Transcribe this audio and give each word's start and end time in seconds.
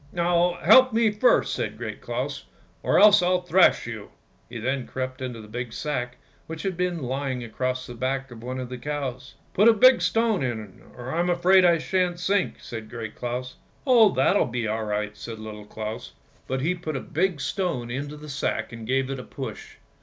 "Now, 0.11 0.53
help 0.63 0.93
me 0.93 1.11
first," 1.11 1.53
said 1.53 1.77
Great 1.77 2.01
Claus," 2.01 2.45
or 2.81 2.97
else 2.99 3.21
I'll 3.21 3.43
thrash 3.43 3.85
you." 3.85 4.09
He 4.49 4.57
then 4.57 4.87
crept 4.87 5.21
into 5.21 5.37
a 5.43 5.47
big 5.47 5.71
sack 5.71 6.17
which 6.47 6.63
had 6.63 6.75
been 6.75 7.03
lying 7.03 7.43
across 7.43 7.85
the 7.85 7.93
back 7.93 8.31
of 8.31 8.41
one 8.41 8.59
of 8.59 8.69
the 8.69 8.79
cows." 8.79 9.35
Put 9.53 9.69
a 9.69 9.73
big 9.73 10.01
stone 10.01 10.41
in, 10.41 10.81
or 10.97 11.13
I'm 11.13 11.29
afraid 11.29 11.65
I 11.65 11.77
shan't 11.77 12.19
sink," 12.19 12.55
said 12.61 12.89
Great 12.89 13.13
Claus." 13.13 13.57
Oh, 13.85 14.11
that'll 14.11 14.47
be 14.47 14.67
all 14.67 14.85
right," 14.85 15.15
said 15.15 15.37
Little 15.37 15.65
Claus, 15.65 16.13
but 16.47 16.61
he 16.61 16.73
put 16.73 16.95
a 16.97 16.99
big 16.99 17.39
stone 17.39 17.91
into 17.91 18.17
the 18.17 18.27
sack 18.27 18.71
and 18.71 18.87
gave 18.87 19.11
it 19.11 19.19
a 19.19 19.23
push. 19.23 19.75